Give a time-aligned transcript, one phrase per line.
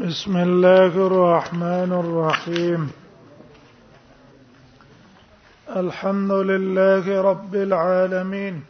[0.00, 2.90] بسم الله الرحمن الرحيم
[5.76, 8.62] الحمد لله رب العالمين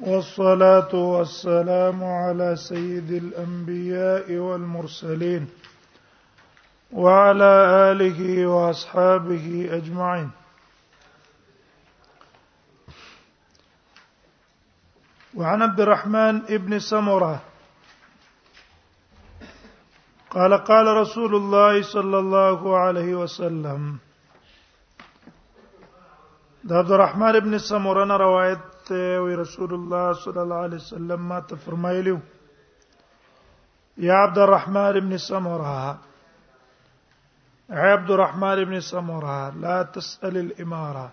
[0.00, 5.48] والصلاه والسلام على سيد الانبياء والمرسلين
[6.92, 7.52] وعلى
[7.90, 10.30] اله واصحابه اجمعين
[15.34, 17.40] وعن عبد الرحمن ابن سمره
[20.36, 23.96] قال قال رسول الله صلى الله عليه وسلم
[26.64, 28.90] دا عبد الرحمن ابن سمورنا روایت
[29.24, 31.56] وی رسول الله صلی الله علیه وسلم ما ته
[32.06, 32.16] يا
[34.08, 35.96] یا عبد الرحمن ابن سموره
[37.76, 41.08] اے عبد الرحمن ابن سموره لا تسأل الاماره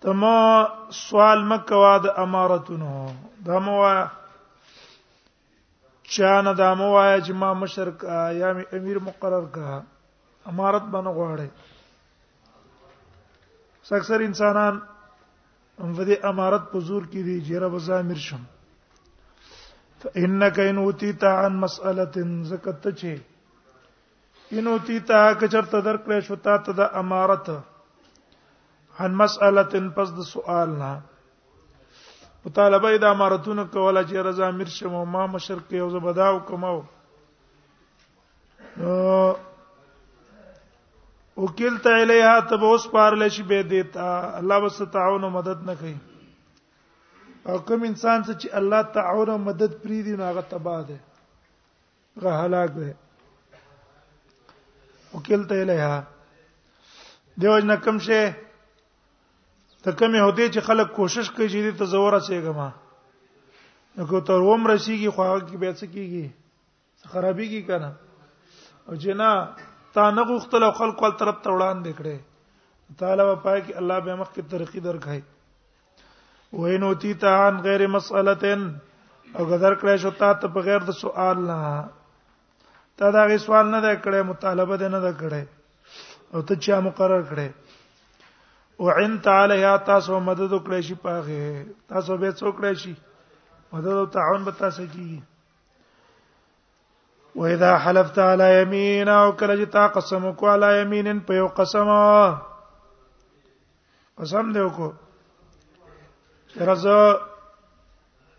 [0.00, 0.36] تما
[1.04, 3.06] سوال مکوا واد امارتونو
[3.46, 3.58] دا
[6.12, 8.02] چا نه دا مو وای چې ما مشرک
[8.40, 9.68] یا امیر مقرر کا
[10.52, 11.48] امارت باندې غواړي
[13.98, 14.74] اکثر انسانان
[15.82, 18.42] هم په دې امارت په زور کې دي جره وزامر شم
[20.02, 22.06] فانک ان اوتیت عن مساله
[22.50, 23.12] زکت چې
[24.56, 25.10] ان اوتیت
[25.40, 27.46] کچرته درکړې شو تا ته د امارت
[29.00, 29.62] عن مساله
[29.96, 30.92] پس د سوال نه
[32.46, 36.76] مطالبه د امارتونو کوله چې رضا امیر شمو ما مشرق یو زبداو کومو
[41.44, 44.08] وکیلت الیها تب اوس پارل شي به دیتا
[44.40, 45.96] الله بس تعاون او مدد نه کوي
[47.52, 50.98] او کوم انسان چې الله تعاون او مدد پری دی نو هغه تباہ ده
[52.18, 52.94] هغه هلاک ده
[55.14, 56.02] وکیلت الیها
[57.42, 58.20] دیوژن کم شه
[59.84, 62.68] ته کمه هدي چې خلک کوشش کوي چې ته زوره سیګما
[63.96, 66.26] نو کو تر ووم رسیږي خو هغه کې به څه کیږي
[67.14, 67.90] خرابي کی کنه
[68.86, 69.30] او جنا
[69.96, 72.16] تا نه غوښتل او خلکو ال طرف ته وړاندې کړي
[73.02, 75.20] تعالی په پای کې الله به مخ کې ترقی درکړي
[76.62, 78.62] وینو تی تا ان غیر مسالتن
[79.36, 81.58] او غذر کړی شو تا ته بغیر د سوال نه
[83.02, 85.42] تا دا غي سوال نه کړی مطالبه نه کړی
[86.34, 87.48] او ته چا مقرر کړی
[88.80, 91.44] او عن تعالی یا تاسو مدد وکړئ شي پاغه
[91.92, 92.94] تاسو به څوک کړئ شي
[93.74, 95.22] مدد او تعاون به تاسو کیږي
[97.42, 101.46] و اذا حلفت على يمين او کله چې تا قسم کو على يمين په یو
[101.60, 101.88] قسم
[104.22, 104.88] قسم دی کو
[106.70, 106.98] رزه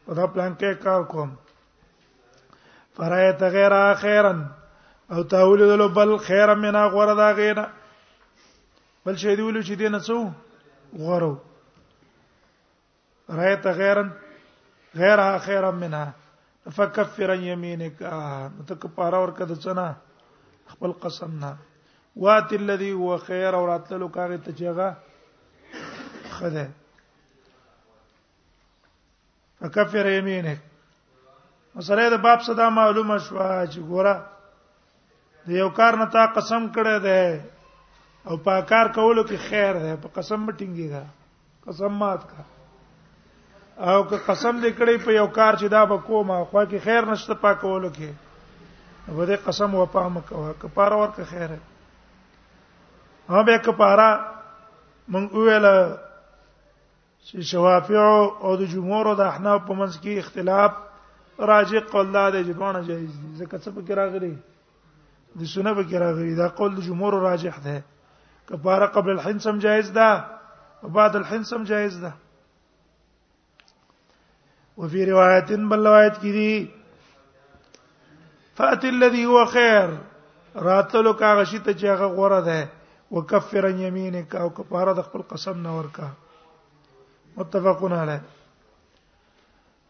[0.05, 1.29] په دا پلان کې کار کوم
[2.99, 4.39] فرایت غیر اخرن
[5.13, 7.65] او تاول ذل بل خیر منا غور دا غیره
[9.05, 10.17] بل شي دی ویلو چې دینه څو
[11.05, 11.31] غورو
[13.39, 14.09] رايت غیرن
[15.01, 16.11] غیرها خیرا منها
[16.77, 17.97] فكفر يمينك
[18.57, 19.85] متکفاره ورکد چنا
[20.73, 21.51] خپل قسم نه
[22.25, 24.89] وات الذي هو خير او راتلو کاغه ته چېغه
[26.37, 26.65] خده
[29.61, 30.59] فكفر يمينك
[31.81, 33.37] مسله د باب صدا معلومه شو
[33.71, 34.15] چې ګوره
[35.49, 37.19] د یو کار نه تا قسم کړه ده
[38.25, 41.01] او پاکار کولو کې خیر ده په قسم مټینګي دا
[41.67, 42.43] قسم مات کا
[43.91, 47.05] او که قسم دې کړې په یو کار چې دا به کومه خو کې خیر
[47.11, 48.09] نشته پاکولو کې
[49.15, 51.59] په دې قسم وفا مکوه کفاره ورکه خیر ده
[53.29, 54.09] هغه به کفاره
[55.11, 55.65] مونږ ویل
[57.27, 58.01] چې شوافع
[58.45, 60.71] او د جمهور او د احناف په منځ کې اختلاف
[61.53, 64.33] راجع قول دا دی چې باندې جایز دي ځکه څه په کې راغلي
[65.41, 67.77] د سنه په کې راغلي دا قول د جمهور راجح ده
[68.49, 70.23] کفاره قبل الحين سم جائز ده
[70.93, 72.13] بعد الحین سم جائز ده
[74.77, 76.71] وفي روایت بل روایت کې دي
[78.57, 79.89] فات الذي هو خير
[80.67, 82.59] راتلو کا غشي ته چې هغه ده
[83.17, 86.07] وکفر یمینک او کفاره د خپل قسم نه ورکا
[87.37, 88.17] متفقون علی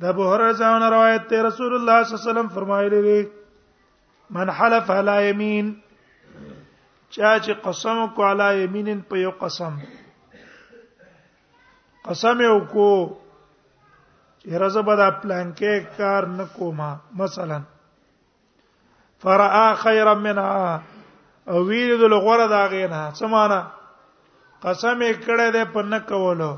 [0.00, 3.18] د ابو هريره څخه روایت ته رسول الله صلی الله علیه وسلم فرمایلی دی
[4.38, 5.66] من حلف علی یمین
[7.10, 9.74] چا چې قسم کو علی یمین په یو قسم
[12.08, 12.88] قسم یو کو
[14.40, 16.90] چې رزه به دا پلان کې کار نکوما
[17.22, 17.60] مثلا
[19.26, 20.82] فرآ خیرا منها
[21.54, 23.62] او ویل د لغوره دا غینا سمانا
[24.66, 26.52] قسم یې کړه ده په نه کولو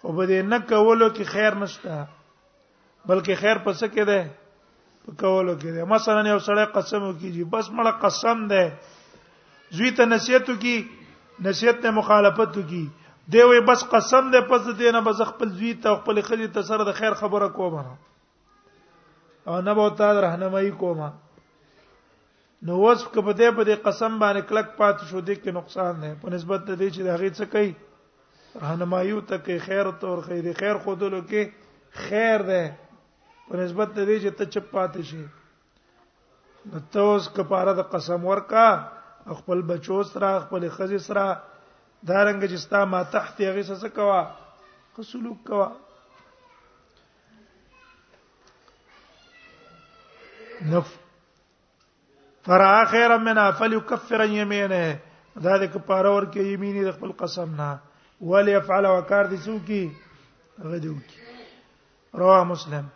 [0.00, 2.04] خو به دې نه کولو کې خیر نشته
[3.08, 4.26] بلکې خیر پس کې ده
[5.06, 10.08] په کولو کې ده مثلا یو سړی قسم وکړي بس مړه قسم ده زوی ته
[10.12, 10.76] نصیحت وکي
[11.48, 12.84] نصیحت ته مخالفت وکي
[13.34, 16.66] دی وی بس قسم ده پس دې نه بس خپل زوی ته خپل خلی ته
[16.70, 17.84] سره د خیر خبره کومه
[19.52, 21.10] او نه به تا راهنمایي کومه
[22.68, 26.14] نو وصف کپ دې په دې قسم باندې کلک پات شو دې کې نقصان نه
[26.22, 30.50] په نسبت دې چې دا غي څه کوي راهنمایو ته کې خیر او تور خیر
[30.62, 32.62] خیر خودلو کې خیر ده
[33.48, 35.22] په نسبت د دې چې ته چپ پاتې شي
[36.70, 38.68] نو ته اوس کفاره د قسم ورکا
[39.40, 41.24] خپل بچو سره خپل خزي سره
[42.10, 44.20] دا رنګ چې ستا ما تحت هغه څه کوا
[44.96, 45.68] قسلوک کوا
[50.72, 50.88] نف
[52.48, 54.82] فرا خیر منا فليكفر يمينه
[55.46, 57.68] دا د کفاره ورکه یمینی د خپل قسم نه
[58.32, 59.84] وليفعل وکړ دي څوکي
[60.72, 61.20] غدو کی
[62.20, 62.86] رواه مسلم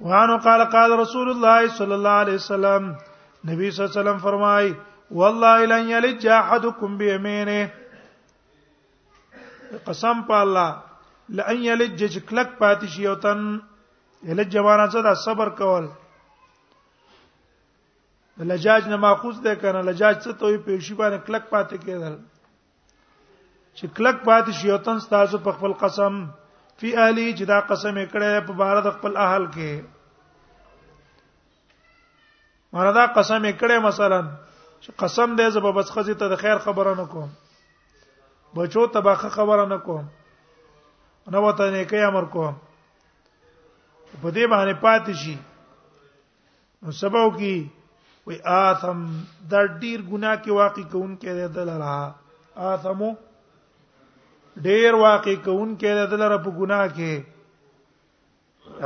[0.00, 2.94] وانه قال قال رسول الله صلى الله عليه وسلم
[3.50, 4.72] نبی صلی الله علیه وسلم فرمای
[5.20, 7.68] والله لن یلج احدکم بیمینه
[9.86, 10.70] قسم په الله
[11.38, 13.40] لئن یلج جکلک پاتشي یو تن
[14.30, 15.84] یلج معنا څه دا صبر کول
[18.50, 22.14] لجاج نه ماخوذ ده کنه لجاج څه ته پیشي باندې کلک پاتې کېدل
[23.76, 26.14] چې کلک پاتې شي یو تن ستاسو په خپل قسم
[26.80, 29.74] فی اهلی چې دا قسم کړه په بار د خپل اهل کې
[32.78, 34.18] مردا قسم کړه مثلا
[34.80, 37.30] چې قسم دې زب بس خزي ته د خیر خبره نه کوم
[38.56, 40.08] بچو ته باخه خبره نه کوم
[41.36, 45.38] نه وته نه کوي امر کوم په دې باندې پاتې شي
[46.82, 47.66] نو سباو کې
[48.26, 49.00] وی آثم
[49.50, 53.12] دا ډیر ګناه کې واقع کوونکې ده دلاله آثمو
[54.62, 57.12] ډیر واقع کون کې د دلر په ګناه کې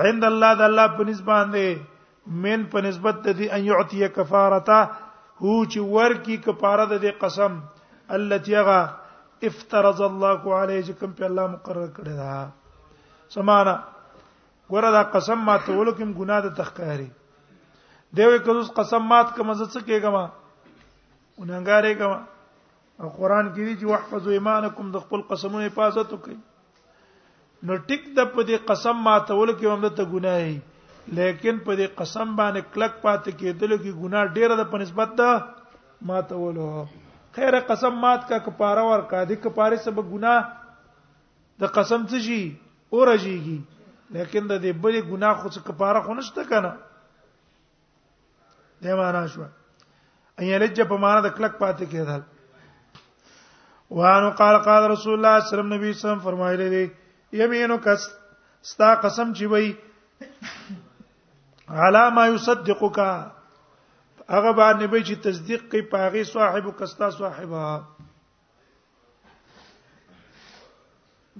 [0.08, 1.76] عند الله د الله په نسبت باندې
[2.44, 4.78] من په نسبت د دې ان یعطی کفارته
[5.42, 7.58] هو چې ورکی کفاره د دې قسم
[8.18, 8.80] التي غا
[9.50, 12.46] افترض الله علیه چې کوم په الله مقرر کړی دا
[13.36, 13.74] سمانه
[14.70, 17.08] ګوره دا قسم ما ته ولکم ګناه د تخکاری
[18.16, 20.16] دیوې کله قسم مات کوم زه څه کېګم
[21.40, 22.22] وننګارې کوم
[23.00, 26.38] او قران کې دي چې واحفظوا ایمانکم د خپل قسمونو حفاظت وکړي
[27.68, 30.56] نو ټیک د په دې قسم ماتول کې هم ته ګناهي
[31.18, 35.28] لیکن په دې قسم باندې کلک پات کېدل کې ګناه ډیره ده په نسبت ده
[36.10, 36.66] ماتولو
[37.38, 40.40] خیر قسم مات کا کفاره ور کا دې کفاره سبب ګناه
[41.66, 43.58] د قسم څه شي اورږيږي
[44.16, 46.72] لیکن د دې بلې ګناه خو څه کفاره خو نشته کنه
[48.82, 49.44] دې معنا شو
[50.42, 52.26] ایا لجه په معنا د کلک پات کېدل
[53.96, 56.92] وانو قال قال رسول الله صلی الله علیه وسلم نبی صلی الله فرمایلی دی
[57.42, 58.02] یمینو کس
[58.70, 59.74] ستا قسم چی وای
[61.68, 62.98] علامه یصدقک
[64.30, 67.64] هغه باندې به چې تصدیق کوي پاغي صاحب کستا صاحبہ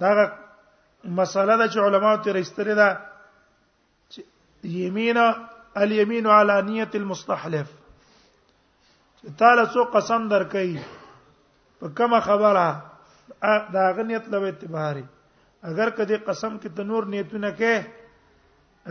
[0.01, 0.11] دا
[1.03, 2.97] مسله ده چې علماو ته رښتری ده
[4.09, 4.21] چې
[4.63, 5.17] یمین
[5.75, 7.67] الیمین علی نیت المستحلف
[9.41, 10.79] تعالی سو قسم درکې
[11.79, 12.67] په کومه خبره
[13.75, 15.05] دا غنیت له اعتباري
[15.69, 17.85] اگر کدی قسم کې تنور نیتونه کې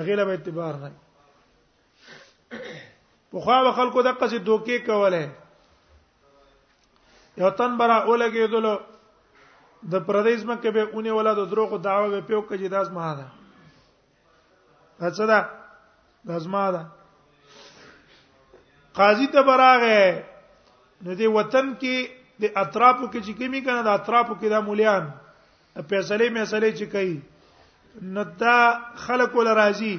[0.00, 0.90] هغه له اعتبار نه
[3.32, 5.31] په خو هغه خلکو د قصې دوکې کوله
[7.40, 8.81] یو تن برا اولګېدلو
[9.94, 13.27] د پردیس مکه به اونې ولا د دروغ دعوه به پیو کجې داس ما ده
[15.06, 15.51] اڅه ده
[16.31, 16.86] داس ما ده
[19.01, 19.98] قاضي ته براغه
[21.03, 25.07] نو دې وطن کې د اطرافو کې چې کمی کنه د اطرافو کې د مولیان
[25.89, 27.19] فیصله مسلې چې کوي
[28.19, 28.59] ندا
[29.07, 29.95] خلق ول راضي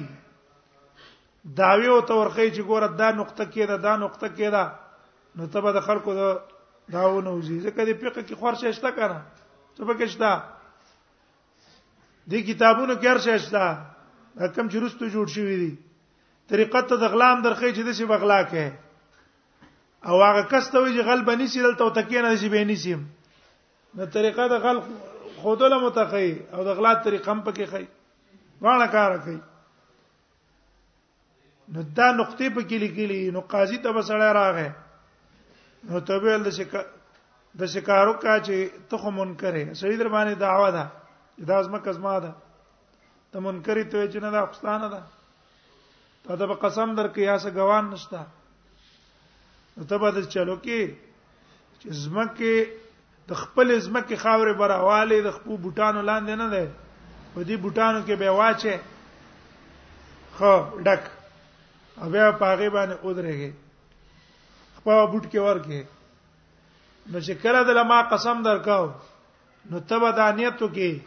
[1.60, 4.64] داوی او تورخی چې ګوره دا نقطه کې دا دا نقطه کې دا
[5.36, 6.28] نو ته به د خلکو دا
[6.94, 9.18] داونه وزي ځکه د فقہ کې خورشه شته کنه
[9.76, 10.28] څه به کېشته
[12.32, 13.66] د کتابونو کې هرشه شته
[14.56, 15.70] کم چې رستو جوړ شوی دی
[16.52, 18.64] طریقت ته د غلام درخې چې د سی بغلا کې
[20.06, 23.00] او هغه کس ته وی چې غل بنی سیل ته تکې نه شي بینی سیم
[23.98, 24.78] نو طریقه د غل
[25.40, 27.84] خودله متخی او د غلات طریقه هم پکې خی
[28.62, 29.38] غاړه کار کوي
[31.74, 34.70] نو دا نقطې په کې لیکلې نو قاضي ته بسړی راغې
[35.90, 36.86] نو ته ویل د شکار
[37.60, 38.56] د شکارو کا چې
[38.90, 40.86] ته خو منکرې سړي در باندې دعوا ده
[41.50, 42.32] دا ازما کزما ده
[43.30, 45.02] ته منکرې ته چې نه دا خستانه ده
[46.26, 48.20] ته د قسم درکې یا څه ګوان نشته
[49.88, 50.96] ته به چلو کې
[51.80, 52.76] چې زمکه
[53.30, 56.74] د خپل زمکه خاورې براواله د خپل بوټانو لاندې نه ده
[57.34, 58.80] په دې بوټانو کې به واچه
[60.32, 61.02] خو ډک
[62.02, 63.52] او بیا پاغه باندې ودرېږي
[64.76, 65.80] خپل بوټ کې ورکه
[67.12, 68.90] نو چې کله د لما قسم درکاو
[69.70, 71.00] نو تبه د انیتو کې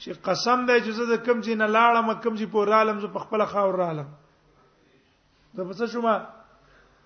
[0.00, 3.24] چې قسم دی چې زه د کم ځای نه لاړم کم ځای پورالم زه په
[3.24, 4.08] خپل خاور رالم
[5.56, 6.12] دا پس شوما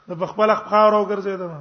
[0.08, 1.52] د بخپل خاورو ګرځیدم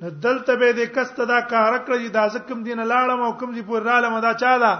[0.00, 3.50] نو دلته به د کست دا کار کړی چې دا زکم دین لاړم او کوم
[3.56, 4.72] دې پور رالم دا چا دا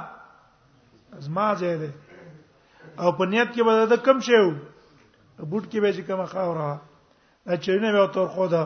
[1.26, 1.90] زما ځای دی
[3.02, 4.46] او په نیت کې به دا کم شیو
[5.50, 6.70] بوټ کې به چې کوم خاورا
[7.46, 8.64] دا چرنه به تور خو دا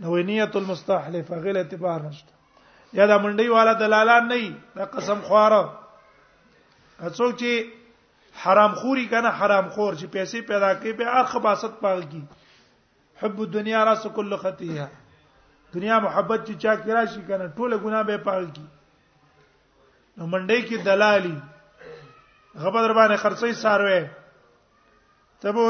[0.00, 2.32] نو نیت المستحلف غل اعتبار نشته
[2.98, 4.44] یا دا منډي والا دلالان نه
[4.76, 5.62] دا قسم خواره
[7.06, 7.52] اڅوک چې
[8.44, 12.22] حرام خوري کنه حرام خور چې پیسې پیدا کوي به ار خباست پاږي
[13.22, 14.86] حب الدنيا راس کل خطیه
[15.74, 18.66] دنیا محبت چې چا کرا شي کنه ټوله ګناه به پاږي
[20.16, 21.36] نو منډې کې دلالي
[22.62, 24.00] غبر باندې خرڅې ساروي
[25.44, 25.66] تبو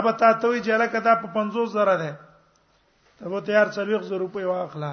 [0.00, 2.12] اب تا ته وی جله کدا په 50 زره ده
[3.18, 4.92] تبو تیار 40 روپې واخلہ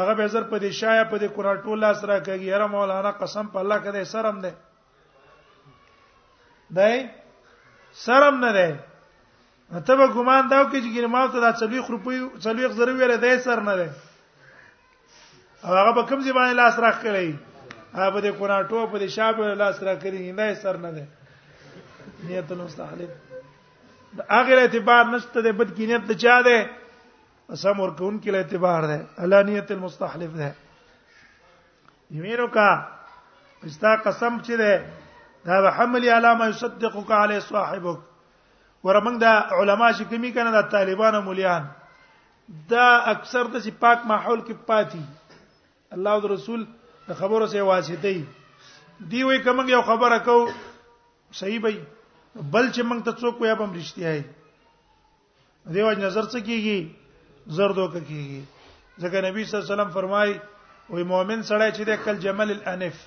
[0.00, 3.50] هغه به زر په دې شایه په دې قران ټوله سره کوي یاره مولانا قسم
[3.54, 4.54] په الله کده سرم ده
[6.76, 6.98] دی
[8.04, 8.68] شرم نه دی
[9.86, 13.32] ته به ګمان داو کې چې ګرماو ته دا 40 روپۍ 40 زره ویل دی
[13.46, 13.88] سر نه دی
[15.64, 17.28] او هغه په کوم ځای باندې لاس راخ کړی
[18.00, 21.04] هغه د قران ټو په دې شابه لاس را کړی نه سر نه دی
[22.28, 23.10] نیت المستحلف
[24.36, 26.58] هغه اعتبار نشته د بد کې نیت چا ده
[27.64, 30.52] سم ورکون کې اعتبار ده الا نیت المستحلف ده
[32.16, 32.68] یمیرو کا
[33.68, 34.72] استا قسم چې ده
[35.46, 38.00] دا حمل علامه يصدقك عليه صاحبك
[38.84, 39.30] ورمنګ دا
[39.60, 41.66] علما چې کمی کنه دا طالبان او مليان
[42.74, 46.62] دا اکثر د پاک ماحول کې پاتې الله او رسول
[47.08, 48.24] د خبرو سره واسطه
[49.14, 50.36] دی وی کوم یو خبره کو
[51.38, 51.76] صحیح وي
[52.56, 54.28] بل چې موږ ته څوک ویا بم رښتیا دی
[55.74, 56.88] دیو نظر څه کیږي
[57.58, 58.42] زردو کې کیږي
[58.98, 60.30] ځکه نبی صلی الله علیه وسلم فرمای
[60.90, 63.02] او مؤمن سړی چې د کل جمل الانف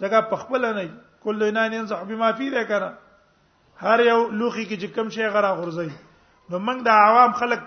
[0.01, 0.89] ځکه په خپل نه
[1.24, 2.94] کله نه نه صاحب ما فی ده کنه
[3.77, 5.89] هر یو لوخي کې چې کم شي غرا غرزي
[6.50, 7.65] نو موږ د عوام خلک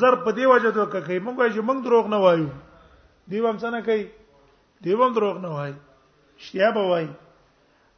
[0.00, 2.50] زر په دی وجه دوک کوي موږ چې موږ دروغ نه وایو
[3.26, 4.06] دیوم څنګه کوي
[4.86, 5.74] دیوم دروغ نه وایي
[6.48, 7.08] شیا به وایي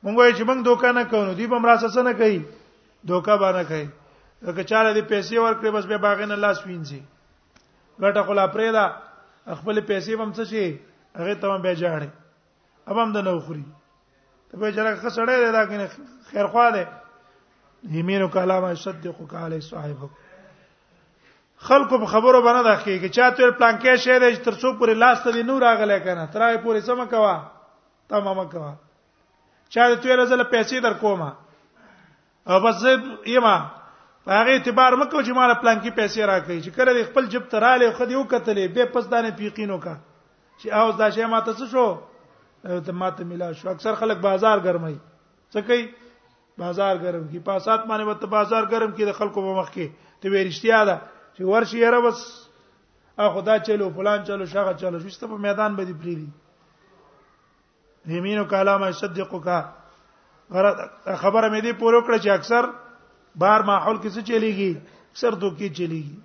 [0.05, 2.39] مونږ وای چې مونږ دوکا نه کوو دی به مراسه نه کوي
[3.11, 7.01] دوکا باندې کوي که چاله دې پیسې ورکړي بس به باغ نه لاس وینځي
[8.03, 8.85] ګټه خلا پرې دا
[9.61, 10.65] خپل پیسې هم څه شي
[11.21, 12.09] هغه ته هم به جاړي
[12.87, 13.65] اب هم د نو خوري
[14.51, 15.89] ته به جره خسړې دا کنه
[16.35, 16.89] خیر خوا ده
[17.95, 20.05] یمینو کلام صدق قال صاحب
[21.69, 25.43] خلکو په خبرو باندې داخلي کې چاته پلان کې شه تر څو پورې لاس ته
[25.51, 27.35] نور راغله کنه ترای پورې سم کوا
[28.15, 28.73] تمام کوا
[29.75, 31.29] چا د توې رزل پیسې در کومه
[32.55, 32.93] او بس زه
[33.35, 33.53] یما
[34.25, 37.93] په هغه اعتبار مکو چې مال پلان کې پیسې راکړي چې کله خپل جب تراله
[37.97, 39.95] خو دې وکتلې به پس دانه پیقینو کا
[40.61, 41.87] چې اوس دا شی ماته څه شو
[42.89, 44.95] ته ماته ملا شو اکثر خلک بازار ګرمي
[45.53, 45.89] څه کوي
[46.65, 50.29] بازار ګرم کی پاسات باندې وته بازار ګرم کی د خلکو په مخ کې ته
[50.29, 51.01] وې رښتیا ده
[51.35, 52.23] چې ورشي یره بس
[53.23, 56.29] ا خدا چلو فلان چلو شغه چلو شسته په میدان باندې پریری
[58.09, 59.61] یمینو کلام یصدقو کا
[61.17, 62.67] خبره مې دې پوره کړه چې اکثر
[63.43, 64.81] بار ماحول کې څه چلیږي
[65.11, 66.17] اکثر دوکي چلیږي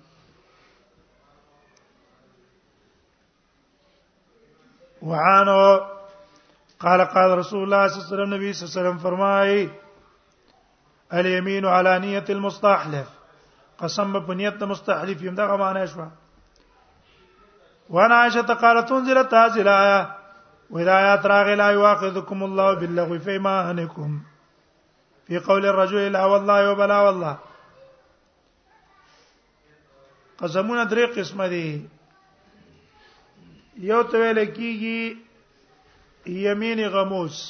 [5.02, 5.80] وعانو
[6.86, 9.70] قال قال رسول الله صلى الله عليه وسلم نبی صلی الله علیه وسلم فرمایي
[11.20, 13.06] الیمین علی نیه المستحلف
[13.82, 16.04] قسم په نیت د مستحلف یم دغه معنی شو
[17.96, 19.98] وانا عائشه قالت انزلت هذه الايه
[20.70, 24.20] واذا راغ لا يواخذكم الله باللغو فيما ایمانکم
[25.26, 27.38] في قول الرجل لا والله وبلا والله
[30.38, 31.86] قسمونه درې قسمه دي
[33.78, 35.16] یو ته ویل کیږي
[36.26, 37.42] یمین غموس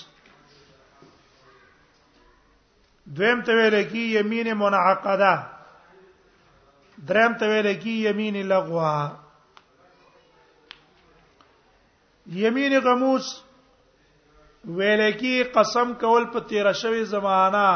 [3.18, 5.32] دویم ته ویل کی یمین منعقده
[7.08, 8.92] دریم ته ویل کی یمین لغوا
[12.36, 13.26] یمین غموس
[14.76, 17.68] ویلکی قسم کول په تیر شوی زمانہ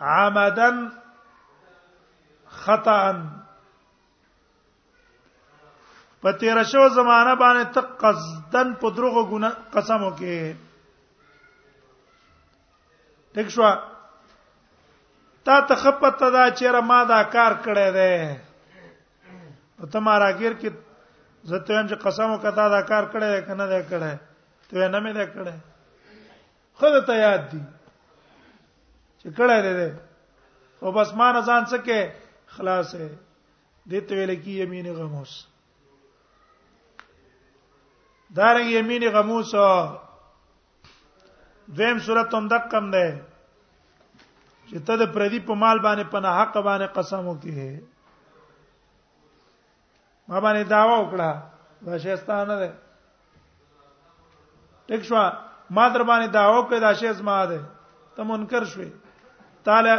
[0.00, 0.86] عمدن
[2.62, 2.98] خطا
[6.20, 10.52] په تیر شوی زمانہ باندې ته قصدن په دروغ غونه قسم وکې
[13.34, 13.62] ټیک شو
[15.44, 20.70] تا ته خپت دا چیرې ما دا کار کړی دی ته ما راګیر کې
[21.48, 24.12] زه ته هم چې قسم وکتا دا کار کړه کنه دا کړه
[24.68, 25.54] ته نه مې دا کړه
[26.82, 27.62] خود ته یاد دي
[29.20, 29.90] چې کړه دې
[30.82, 32.00] او بس ما نه ځان څه کې
[32.58, 33.08] خلاص ہے
[33.90, 35.32] دې ته ویل کې یمین غموس
[38.36, 39.48] دارنګ یمین غموس
[41.78, 43.06] دویم صورت هم دک کم ده
[44.68, 47.50] چې ته د پردی په مال باندې پناه حق باندې قسم وکې
[50.28, 51.30] ما باندې داوا وکړه
[51.86, 52.70] دا شیستانه ده
[54.88, 55.24] ټیک شو ما
[55.94, 57.60] در باندې داوا وکړه دا شیز ما ده
[58.16, 58.90] ته منکر شوې
[59.68, 59.94] تعالی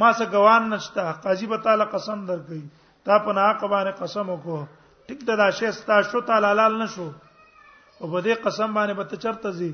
[0.00, 2.60] ما سره ګوان نشتا قاضي به تعالی قسم درکې
[3.04, 4.62] تا په ناق باندې قسم وکړه
[5.08, 7.16] ټیک دا شیستا شو تعالی لال نشو او
[8.12, 9.72] په دې قسم باندې به ته چرته زی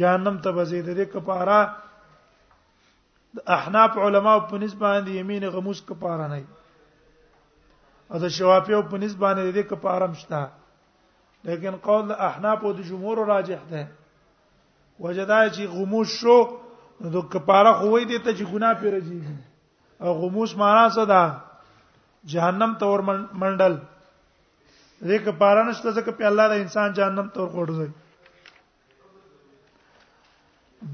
[0.00, 1.58] جهنم ته بزید دې کپاره
[3.56, 6.40] احناف علما په نسبت باندې یمین غموس کپاره نه
[8.12, 10.38] او د شوافی او پنځ باندې دې کفاره مشته
[11.48, 13.82] لیکن قول احناف او د جمهور راجح ده
[15.04, 16.38] وجدای چې غموس شو
[17.00, 19.36] نو د کفاره خو وی دي ته چې ګناه پیر جيږي
[20.04, 21.22] او غموس معنا څه ده
[22.32, 22.98] جهنم تور
[23.40, 23.74] منډل
[25.08, 27.90] دې کفاره نشته ځکه په الله د انسان جهنم تور کوړځي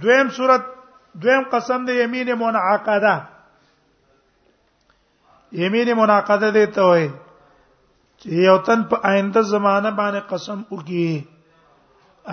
[0.04, 0.62] دویم صورت
[1.24, 3.14] دویم قسم د یمین منعقده
[5.52, 7.08] یمین مناقضه دی ته وای
[8.20, 11.24] چې یو تن په آینده زمانہ باندې قسم وکي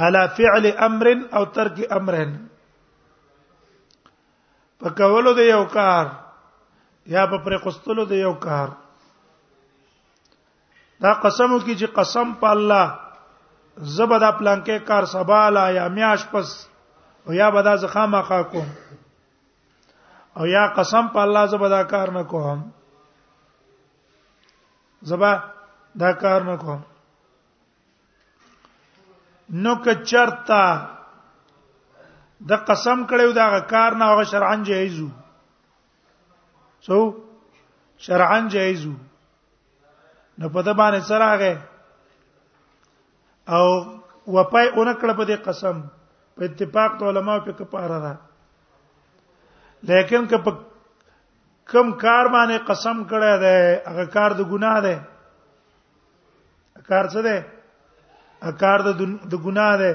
[0.05, 2.15] الا فعل امر او ترک امر
[4.79, 6.05] په کولو د یو کار
[7.15, 8.67] یا په پر قستلو د یو کار
[11.01, 12.99] دا قسم وکي چې قسم په الله
[13.97, 16.57] زبدا پلان کې کار سبا لا یا میاش پس
[17.25, 18.67] او یا بدا زخامه خا کوم
[20.39, 22.59] او یا قسم په الله زبدا کار نه کوم
[25.09, 25.31] زبا
[25.99, 26.81] دا کار نه کوم
[29.63, 30.63] نو کچرتا
[32.49, 35.07] د قسم کړو دا کار نه هغه شرعاً جایزو
[36.87, 36.97] سو
[38.07, 38.93] شرعاً جایزو
[40.39, 41.53] نو په د باندې سره هغه
[43.55, 43.65] او
[44.35, 45.75] وپای اونکړه په دې قسم
[46.35, 48.13] په اتفاق علماء په کفاره را
[49.89, 50.51] لیکن که په
[51.73, 53.59] کم کار باندې قسم کړی دی
[53.91, 54.95] هغه کار د ګناه دی
[56.89, 57.37] کار څه دی
[58.63, 59.93] کار د ګناه دی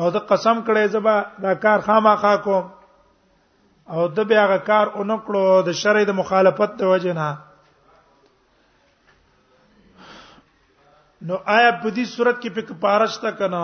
[0.00, 2.64] او د قسم کړی زبا دا کار خامخا کوم
[3.94, 7.28] او د بیا هغه کار اونکړو د شرع د مخالفت د وجه نه
[11.26, 13.62] نو آیا په دې صورت کې په کفارش تا کنه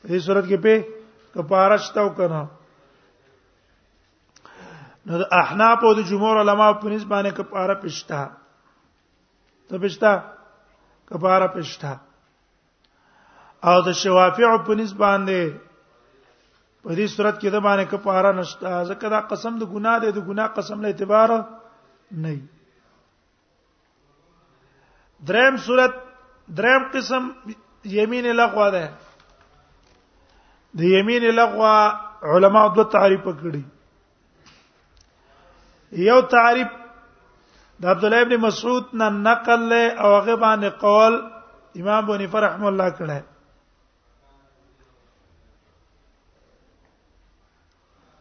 [0.00, 0.72] په دې صورت کې په
[1.34, 2.40] کفارش تا وکنه
[5.06, 8.20] نو د احناف او د جمهور علما په نسبت باندې کفاره پښتا
[9.70, 10.12] ته پښتا
[11.12, 11.92] کفاره پښتا
[13.70, 15.58] او د شوافیع په نسبت باندې
[16.84, 20.18] په دې صورت کې د باندې کفاره نشته ځکه دا قسم د ګناه دی د
[20.28, 21.28] ګناه قسم له اعتبار
[22.22, 22.40] نه
[25.28, 25.94] دریم صورت
[26.60, 27.24] دریم قسم
[27.96, 28.92] یمین لغوا ده
[30.78, 31.74] د یمین لغوا
[32.36, 33.62] علما دوه تعریف کړي
[35.92, 36.66] یو تعریف
[37.82, 41.30] د عبد الله ابن مسعود نه نقل له او هغه باندې قول
[41.76, 43.20] امام بني فرحم الله کړه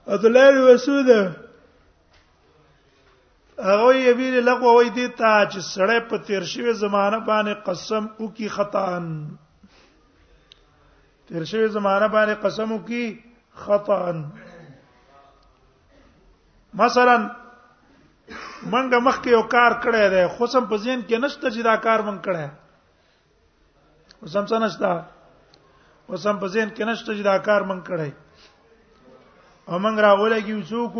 [0.08, 1.06] عبد الله بن مسعود
[3.60, 8.08] هغه یې ویل لغو وې دي ته چې سړی په تیر شوی زمانہ باندې قسم
[8.20, 9.28] او کی خطان
[11.28, 13.20] تیر شوی زمانہ باندې قسم او کی
[13.66, 14.30] خطان
[16.74, 17.30] مثلا
[18.66, 22.00] منګه مخکې یو کار کړی دی خو سم په ذهن کې نشته چې دا کار
[22.08, 22.48] مونږ کړی
[24.20, 24.90] خو سم څه نشته
[26.08, 28.10] خو سم په ذهن کې نشته چې دا کار مونږ کړی
[29.70, 30.94] او مونږ راولې کې څوک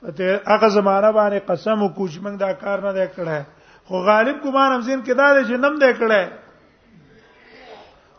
[0.00, 3.40] پته هغه زمانہ باندې قسم وکړو چې مونږ دا کار نه دی کړی
[3.88, 6.22] خو غالب ګمان هم ذهن کې دا دی چې نم دی کړی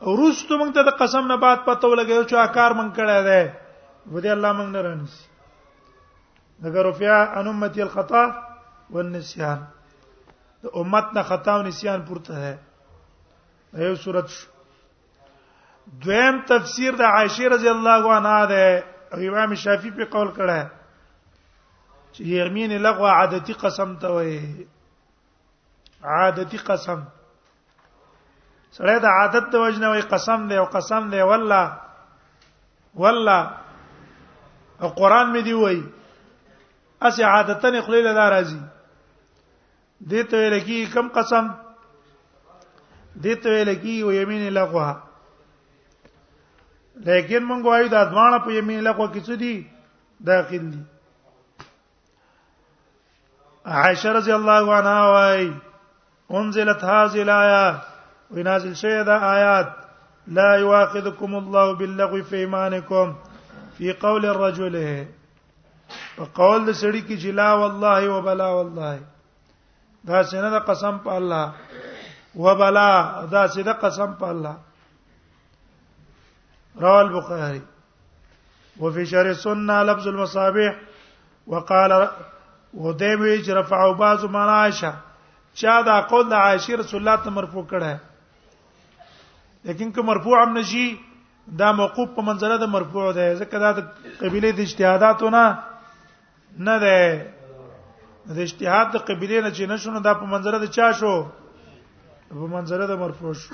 [0.09, 3.43] ورستو مونږ ته د قسم نه بعد پته ولګیو چې کار مونږ کړی دی
[4.11, 5.35] ودې الله مونږ نه رانیسي
[6.63, 8.23] دغه رفیا ان امتی الخطا
[8.89, 9.59] والنسيان
[10.63, 12.59] د امت نه خطا او نسيان پورته ده
[13.87, 14.47] یو صورت شو
[16.05, 18.83] دویم تفسیر د عائشه رضی الله عنها ده
[19.31, 20.69] امام شافعی په قول کړه
[22.11, 24.67] چې یرمین لغوا عادتی قسم ته وایي
[26.19, 27.03] عادتی قسم
[28.77, 31.79] سره د عادت د وجنه وایي قسم دی او قسم دی والله
[33.05, 33.49] والله
[34.81, 35.83] او قران می دی وایي
[37.01, 38.60] اسی عادتن خلیل دا راضی
[40.10, 41.47] دته لکی کم قسم
[43.23, 44.91] دته لکی او یمین لغوا
[47.05, 49.55] لیکن مونږ وایو دا ځوان په یمین لغوا کې څه دي
[50.27, 50.79] داخل دی
[53.79, 55.43] عائشہ رضی اللہ عنہا وای
[56.41, 57.81] انزلت هذه الايه
[58.38, 58.75] ونازل
[59.10, 59.71] ذا آيات
[60.38, 63.15] لا يواخذكم الله باللغو في ايمانكم
[63.77, 64.79] في قول الرجل
[66.17, 68.93] په قول د سړی کې جلا والله وبلا والله
[70.08, 71.51] دا څنګه د قسم په الله
[72.45, 72.89] وبلا
[73.34, 74.56] دا څنګه قسم په الله
[76.86, 77.62] رواه البخاري
[78.80, 80.71] وفي شرح السنه لفظ المصابيح
[81.47, 81.91] وقال
[82.86, 84.93] ودیمه چې رفعوا بعض من عائشه
[85.62, 87.93] چا دا قول د عائشه رسول الله ته مرفوع کړه
[89.67, 90.88] لیکن که مرفوع هم نشي
[91.60, 93.86] دا موقوف په منزله د مرفوع ده ځکه دا د
[94.21, 95.47] قبيله د اجتهاداتونه
[96.63, 96.99] نه ده
[98.35, 101.15] د اجتهاد د قبيله نه چې نشونه دا په منظره د چا شو
[102.39, 103.53] په منظره د مرفوع شو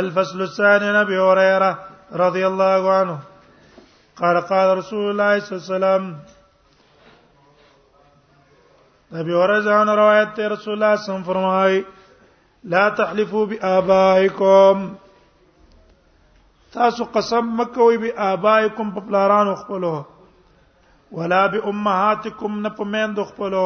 [0.00, 1.70] الفصل الثاني نبي هريره
[2.24, 3.16] رضي الله عنه
[4.20, 6.02] قال قال رسول الله صلى الله عليه وسلم
[9.18, 11.84] نبی اورزان روایت ته رسول الله صم فرمای
[12.64, 14.76] لا تحلفوا بآبائكم
[16.72, 19.92] تاسو قسم مکوئ به آبائکم په پلارانو خپلو
[21.16, 23.64] ولا به امهاتکم نه په میند خپلو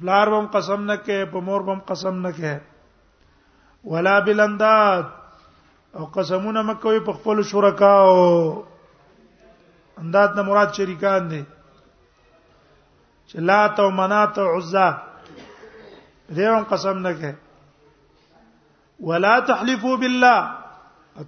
[0.00, 2.60] پلار بم قسم نه کې په مور بم قسم نه کې
[3.94, 5.02] ولا بلنداد
[5.98, 8.24] او قسمونه مکوئ په خپل شرکاو
[10.04, 11.42] انداد نه مراد شریکان دي
[13.28, 14.88] چې لات او منات او عزا
[16.32, 17.32] دېوم قسم نه کې
[19.12, 20.42] ولا تحلفوا بالله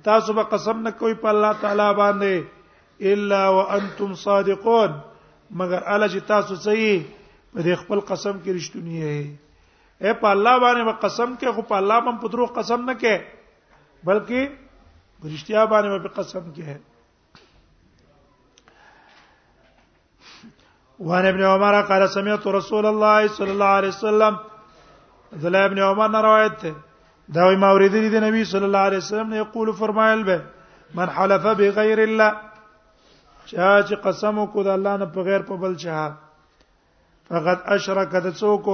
[0.03, 2.43] تاسو به قسم نه کوي په الله تعالی باندې
[3.13, 4.93] الا وانتم صادقون
[5.63, 7.03] مگر الله چې تاسو صحیح
[7.53, 9.27] په دې خپل قسم کې رښتونی یې
[10.05, 12.95] اے په الله باندې به قسم کې خو په الله باندې په درو قسم نه
[13.03, 13.15] کې
[14.11, 14.41] بلکې
[15.35, 16.65] رښتیا باندې به قسم کې
[21.11, 24.35] وان ابن عمر قال سمعت رسول الله صلى الله عليه وسلم
[25.45, 26.73] ذل ابن عمر روایت ده
[27.33, 30.37] دا وي ما اوریدلی د نبی صلی الله علیه وسلم نه یقول فرمایل به
[30.95, 32.31] من حلف بغیر الله
[33.49, 36.01] چا چې قسم وکړ د الله نه په غیر په بل چا
[37.29, 38.67] فقط اشرک د څوک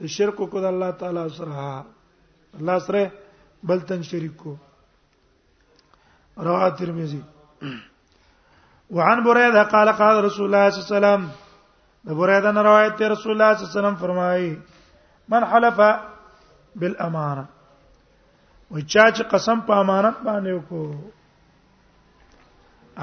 [0.00, 1.64] د شرک کو د الله تعالی سره
[2.58, 3.02] الله سره
[3.70, 4.54] بل تن شریک کو
[6.48, 7.20] رواه ترمذی
[8.98, 11.26] وعن بريده قال قال رسول الله صلى الله عليه وسلم
[12.06, 14.60] د بريده روایت رسول الله صلى الله عليه وسلم فرمایي
[15.28, 15.80] من حلف
[16.80, 17.46] بالامانه
[18.70, 20.84] وای چا چې قسم په امانت باندې وکړو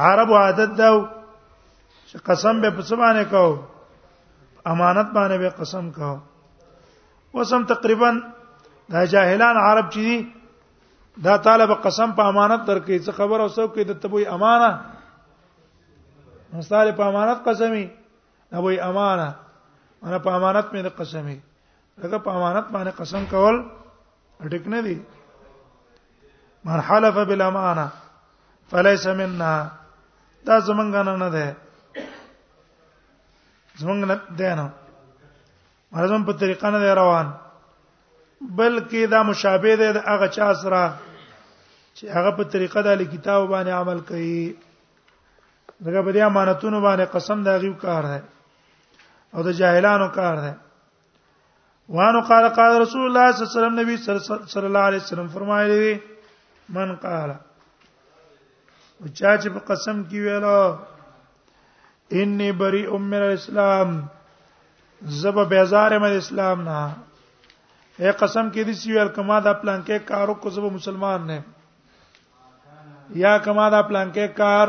[0.07, 0.89] عربو عادت دا
[2.07, 3.45] چې قسم به په څه باندې کو
[4.71, 6.11] امانت باندې به قسم کو
[7.39, 8.09] وسم تقریبا
[8.95, 10.33] دا جاهلان عرب چې دي
[11.27, 14.81] دا طالب قسم په امانت درکې څه خبر او څوک کې د تبوي امانه
[16.53, 17.87] مصالح په امانت قسمي
[18.63, 19.31] ابوي امانه
[20.03, 21.39] انا په امانت مې د قسمي
[21.97, 23.61] لکه په امانت باندې قسم کول
[24.43, 25.01] اټک نه دي
[26.65, 27.87] من حلف بالامانه
[28.71, 29.53] فليس منا
[30.47, 31.47] دا زمونږ نه نه ده
[33.79, 34.67] زمونږ نه ده نه
[35.91, 37.27] مرزم په طریقه نه روان
[38.59, 40.93] بلکې دا مشابه ده د هغه چا سره
[41.97, 44.55] چې هغه په طریقه د کتاب باندې عمل کوي
[45.79, 48.23] دغه په دې امانتونو باندې قسم دا غیو کار ده
[49.33, 50.53] او د جاهلانو کار ده
[51.89, 53.95] وانو قال قال رسول الله صلی الله علیه وسلم نبی
[54.53, 56.01] صلی الله علیه وسلم فرمایلی
[56.69, 57.31] من قال
[59.01, 60.77] او چا چې په قسم کې ویلو
[62.21, 63.99] انی بری من الاسلام
[65.21, 66.93] زب بیزار مې اسلام نه
[67.99, 71.39] اے قسم کې دې سیو کما دا پلان کې کارو کو زب مسلمان نه
[73.23, 74.67] یا کما دا پلان کې کار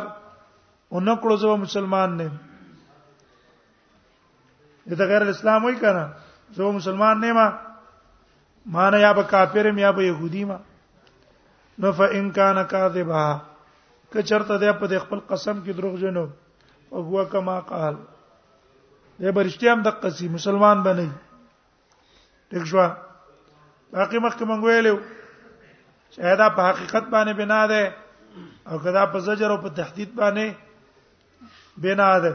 [0.91, 2.31] اونکړو زب مسلمان نه
[4.99, 6.05] دا غیر اسلام وای کنه
[6.57, 7.49] زه مسلمان نه ما
[8.75, 10.59] ما نه یا به کافر یم یا به يهودي ما
[11.79, 13.23] نو فإن کان کاذبا
[14.13, 16.25] کچرته د په خپل قسم کې دروغ جنو
[16.97, 17.95] او هو کما قال
[19.21, 21.09] دې برشتيام د قصي مسلمان بنئ
[22.51, 22.79] دغه شو
[23.93, 24.97] باقي مخکې مونږ ویلو
[26.13, 27.83] چې دا په حقیقت باندې بنا ده
[28.71, 30.47] او کدا په زجر او په تهدید باندې
[31.87, 32.33] بنا ده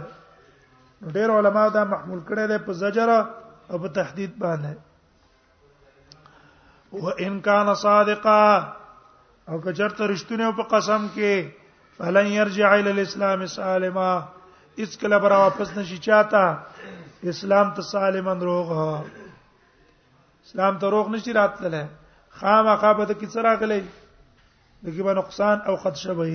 [1.02, 3.10] ډېر علما دا محمول کړي ده په زجر
[3.72, 4.74] او په تهدید باندې
[7.08, 8.44] و ان کان صادقا
[9.50, 14.10] او که چرته رښتونه په قسم کې فلن يرجع الى الاسلام سالما
[14.84, 16.46] اس کله برا واپس نشي چاته
[17.34, 18.70] اسلام ته سالمن روغ
[20.46, 21.84] اسلام ته روغ نشي راتله
[22.42, 23.82] خامخا به د کیسرا غلې
[24.86, 26.26] دغه به نقصان او خدشه به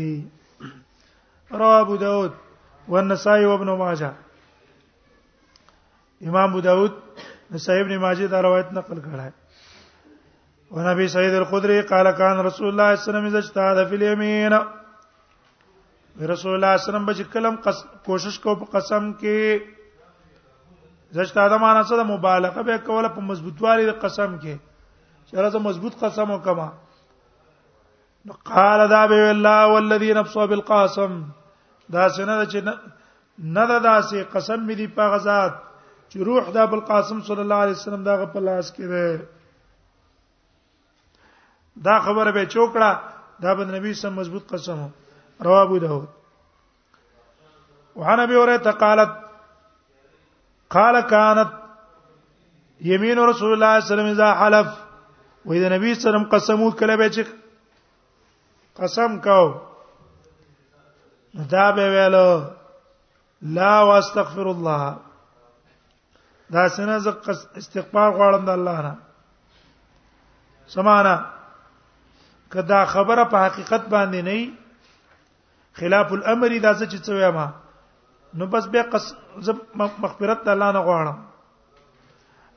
[1.63, 2.33] رواه ابو داود
[2.89, 4.11] والنسائي وابن ماجه
[6.27, 6.95] امام ابو داود
[7.51, 9.33] نسائی ابن ماجه دا روایت نقل کړه
[10.77, 14.53] ونبي سعيد الخدري قال كان رسول الله صلى الله عليه وسلم اذا اجتهد في اليمين
[16.33, 17.55] رسول الله صلی الله علیه وسلم کلم
[18.07, 19.61] کوشش کو په قسم کې
[21.19, 24.55] زشت ادم انا سره مبالغه به کوله په مضبوطوالي د قسم کې
[25.29, 26.67] چیرې زه مضبوط قسم وکما
[28.51, 31.13] قال ذا به الله والذي نفسه بالقاسم
[31.99, 35.53] دا سند چې نه دا داسې قسم مې دی په غزاد
[36.11, 39.07] چې روح دا بالقاسم صلی الله علیه وسلم دا په لاس کې ده
[41.83, 42.91] دا خبره به چوکړه
[43.43, 44.91] دا بند نبی سم مضبوط قسم
[45.41, 46.09] رواه ابو داود
[47.97, 49.11] وعن ابي هريره قالت
[50.71, 51.51] قال كانت
[52.81, 54.69] يمين رسول الله صلى الله عليه وسلم اذا حلف
[55.45, 57.25] واذا النبي صلى الله عليه وسلم قسمو کله به چې
[58.77, 59.59] قسم کو
[61.51, 62.43] دا به ویلو
[63.43, 64.97] لا واستغفر الله
[66.51, 67.09] دا څنګه ز
[67.59, 68.97] استغفار غواړم د الله نه
[70.67, 71.34] سمانا
[72.55, 74.43] کدا خبره په حقیقت باندې نه ای
[75.79, 77.47] خلاف الامر دا څه چې څه ما
[78.41, 79.63] نو بس بیا قسم
[80.05, 81.19] مغفرت الله نه غواړم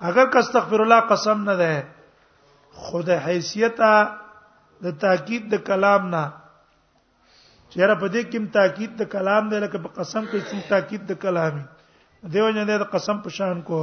[0.10, 1.74] اگر که استغفر الله قسم نه ده
[2.84, 3.78] خود حیثیت
[4.88, 6.24] د تاکید د کلام نه
[7.72, 11.20] چیرې په دې کې تاکید د کلام دی لکه په قسم کې څو تاکید د
[11.26, 11.64] کلامي
[12.36, 13.80] دیو نه د قسم په شان کو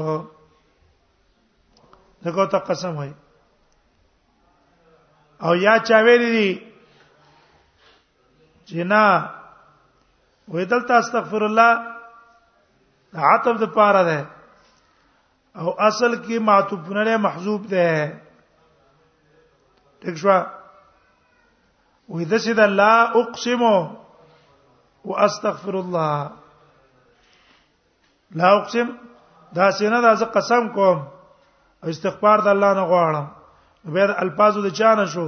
[2.28, 3.12] دغه ته قسم وای
[5.42, 6.50] او یا چا ویل دي
[8.68, 9.02] جنا
[10.52, 11.72] وې دلته استغفر الله
[13.26, 14.20] عاطف د پاره ده
[15.60, 18.20] او اصل کې معطوف نه محذوب ده
[20.04, 20.38] تخوا
[22.14, 23.62] واذا سد لا اقسم
[25.10, 26.30] واستغفر الله
[28.40, 28.88] لا اقسم
[29.56, 30.98] دا سینه دا زه قسم کوم
[31.94, 33.26] استغفار د الله نه غواړم
[33.92, 35.24] بیا د الفاظو د چانه شو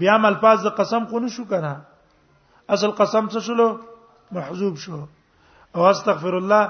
[0.00, 1.72] بیا م الفاظ د قسم کو نه شو کنه
[2.76, 3.68] اصل قسم څه شلو
[4.36, 4.96] محذوب شو
[5.74, 6.62] او استغفر الله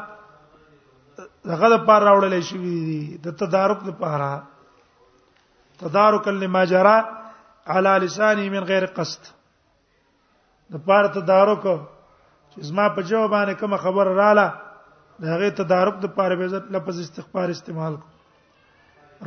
[1.51, 2.81] دغه د پاره راوړل شي دي
[3.27, 4.31] د تدارک د پاره
[5.83, 6.95] تدارک لما جرى
[7.75, 9.23] على لساني من غیر قصد
[10.77, 11.65] د پاره تدارک
[12.51, 14.49] چې زما په جواب باندې کوم خبر رااله
[15.23, 16.47] دا غي تدارک د پاره به
[16.81, 18.07] لفظ استغفار استعمال کو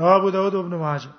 [0.02, 1.10] رواه ابو داود ابن ماجه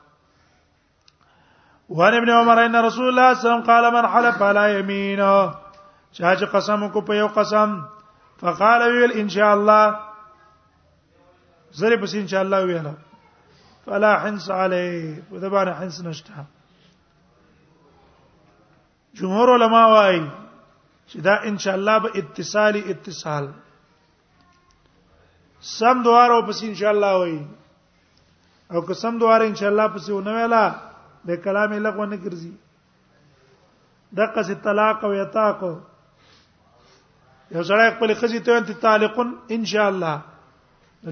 [1.96, 5.18] وان ابن عمر ان رسول الله صلی الله علیه وسلم قال من حلف على يمين
[6.12, 7.78] چا چې قسم کو په یو قسم
[8.40, 9.96] فقال ویل ان شاء الله
[11.78, 12.88] زری پس ان شاء الله ویل
[13.84, 16.32] فلا حنس علی ودبر حنس نشته
[19.20, 20.20] جمهور علما وايي
[21.08, 23.48] چې دا ان شاء الله به اتصالی اتصال
[25.70, 27.40] سم دوار او پس ان شاء الله وایي
[28.70, 30.66] او که سم دوار ان شاء الله پس ونه ویلا
[31.26, 32.54] د کلام لغو نه ګرځي
[34.18, 35.60] د قص طلاق او یتاق
[37.54, 39.16] یو سره خپل خزي ته انت طالق
[39.56, 40.14] ان شاء الله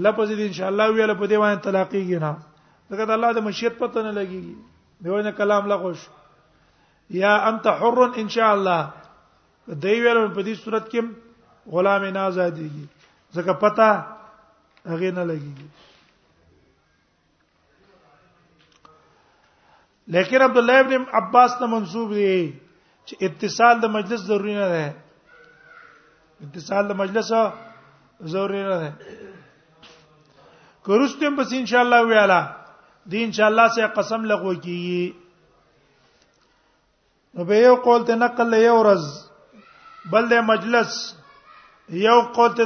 [0.07, 2.33] لفظ دې ان شاء الله ویل په دې باندې طلاقيږي نه
[2.91, 4.57] دا الله د مشیت پته نه لګيږي
[5.05, 6.11] دیونه کلام لغو شو
[7.23, 8.91] یا انت حر ان شاء الله
[9.85, 11.03] دی ویل په دې صورت کې
[11.77, 12.85] غلام نه آزادېږي
[13.37, 13.91] ځکه پتا
[14.93, 15.67] هغه نه لګيږي
[20.15, 22.27] لیکن عبد الله ابن عباس ته منسوب دی
[23.07, 24.85] چې اتصال د مجلس ضروری نه ده
[26.43, 27.27] اتصال د مجلس
[28.35, 28.91] ضروری نه ده
[30.89, 32.41] کورستم پس ان شاء الله ویالا
[33.13, 35.05] دی ان شاء الله سے قسم لغو کیږي
[37.39, 39.05] نو به یو قول ته نقل یو ورځ
[40.17, 40.91] بل د مجلس
[42.07, 42.65] یو قول ته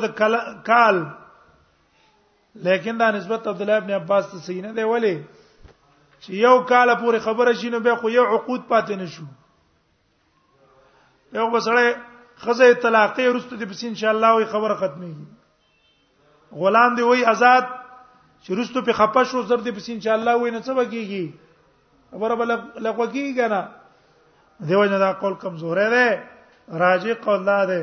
[0.71, 0.97] کال
[2.69, 5.17] لیکن دا نسبت عبد الله ابن عباس ته صحیح نه دی ولی
[6.25, 9.25] چې یو کال پورې خبره شي نو به خو یو عقود پاتې نشو
[11.39, 11.89] یو بسړې
[12.47, 15.27] خزه طلاقې ورسته دې بس ان شاء الله وي خبره ختمېږي
[16.65, 17.63] غلام دی وای آزاد
[18.43, 21.27] چې رستو په خپه شو زر دې بس ان شاء الله وي نه څه بګيږي
[22.11, 22.51] خبره بل
[22.85, 23.61] لغوږي کنه
[24.69, 26.09] دیو جنا دا قول کمزورې ده
[26.85, 27.81] راجی قول ده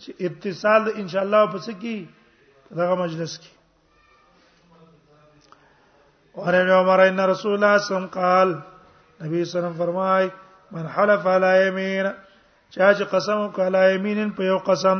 [0.00, 1.96] چې اتصال ان شاء الله پس کی
[2.80, 3.57] دغه مجلس کې
[6.38, 8.48] وعن ابن عمر ان رسول الله صلی الله عليه وسلم قال
[9.28, 10.24] نبی صلی الله فرمای
[10.74, 12.06] من حلف علی یمین
[12.74, 14.98] چا چې قسم وکړ یمین په یو قسم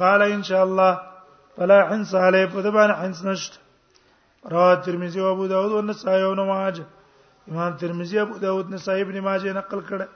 [0.00, 0.92] قال ان شاء الله
[1.56, 3.52] فلا حنس علی په دبان حنس نشت
[4.52, 6.80] رواه ترمذی او ابو داود او نسائی او نماز
[7.50, 10.06] امام ترمذی ابو داود نسائی ابن ماجه نقل کړه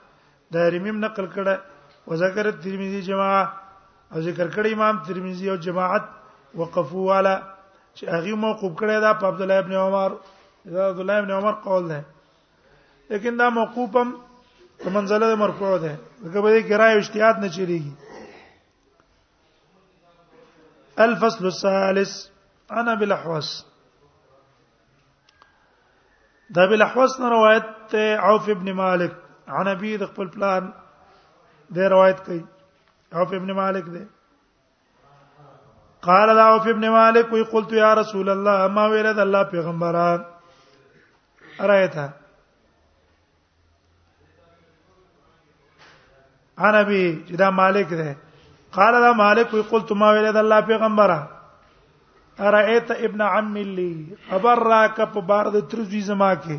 [0.53, 3.45] دارمیم نقل کړه ذکر ترمذی جماعه
[4.13, 6.03] او ذکر کړی امام ترمذی او جماعت
[6.61, 7.35] وقفوا علی
[7.97, 10.11] چې هغه موقوف کړی دا په عبد الله ابن عمر
[10.75, 11.99] دا عبد الله ابن عمر قول ده
[13.13, 14.09] لیکن دا موقوفم
[14.83, 17.93] په منزله مرفوع ده دغه به ګرای اجتهاد نه چریږي
[21.05, 22.13] الفصل الثالث
[22.81, 23.49] انا بالاحوص
[26.55, 27.95] دا بالاحوص نه روایت
[28.27, 29.13] عوف ابن مالک
[29.47, 30.63] عن ابي د خپل پلان
[31.77, 32.41] ده روایت کوي
[33.19, 34.03] عوف ابن مالک ده
[36.05, 40.05] قال لا عوف ابن مالک وی قلت یا رسول الله ما ویل د الله پیغمبره
[41.65, 42.05] ارایتا
[46.69, 48.09] عربي چې دا مالک ده
[48.79, 51.19] قال لا مالک وی قلت ما ویل د الله پیغمبره
[52.49, 53.95] ارایت ابن عم لی
[54.29, 56.57] خبر را کپ بار د ترزوی زما کې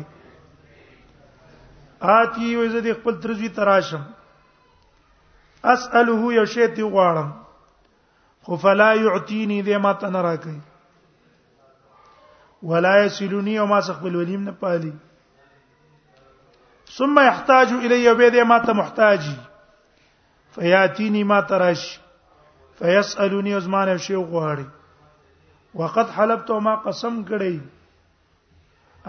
[2.17, 4.03] آتی وې زه د خپل ترزوی تراشم
[5.77, 7.42] اساله یو شی تی غواړم
[8.45, 10.55] خو فلا يعتيني دې ما ته نه راکې
[12.69, 14.93] ولا يسلني وما سخبل وليم نه پالي
[16.97, 19.35] ثم يحتاج الي بيد ما ته محتاجي
[20.57, 21.83] فياتيني ما ترش
[22.79, 24.65] فيسالني عثمان شي غواړي
[25.73, 27.57] وقد حلبت ما قسم کړی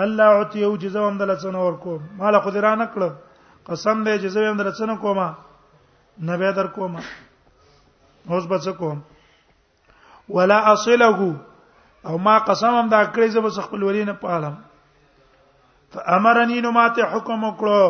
[0.06, 3.02] الله عتي او جزاء هم دلڅنه ورکوم مال قدرانه کړ
[3.70, 5.28] قسم دې جزاء هم دلڅنه کومه
[6.28, 7.02] نه به در کومه
[8.30, 8.98] اوس بچ کوم
[10.28, 11.36] ولا اصله
[12.06, 14.54] او ما قسم هم دا کړی زب خپل ولینه پالم
[15.96, 17.84] فامرني نو ماته حکم وکړو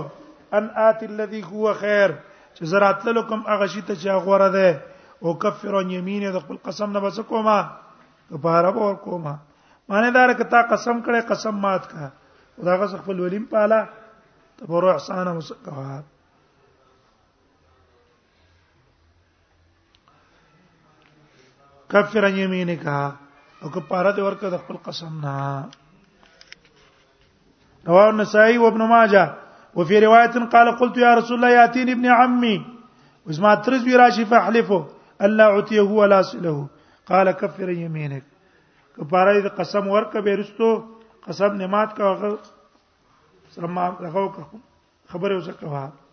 [0.60, 2.10] ان ات الذي هو خير
[2.56, 4.68] چې زرات لکم هغه شی ته چې غوړه ده
[5.24, 7.58] او کفر یمینه د خپل قسم نه بس کومه
[8.30, 9.34] کفاره ور کومه
[9.92, 12.08] معنی دا رکتا قسم کړه قسم مات کا
[12.66, 13.80] دا غس خپل ولیم پالا
[14.58, 16.04] تبرع احسان مسکوات
[21.92, 22.98] کفر ان کا
[23.62, 25.34] او کو پاره دې ورکه د خپل قسم نه
[27.86, 29.22] رواه النسائي وابن ماجه
[29.78, 32.54] وفي روايه قال قلت يا رسول الله ياتيني ابن عمي
[33.30, 34.80] ترز ترزوي راشي فاحلفه
[35.28, 36.54] الا اعطيه ولا صله
[37.12, 38.22] قال كفر يمينك
[38.96, 40.72] کپاره قسم ورکه به رستو
[41.28, 42.14] قسم نمات کا
[43.56, 44.30] سرما ما
[45.08, 46.03] خبره وسه